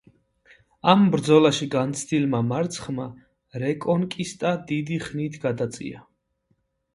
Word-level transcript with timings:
ამ 0.93 1.01
ბრძოლაში 1.15 1.67
განცდილმა 1.75 2.39
მარცხმა 2.47 3.05
რეკონკისტა 3.65 4.55
დიდი 4.73 4.99
ხნით 5.05 5.39
გადაწია. 5.47 6.03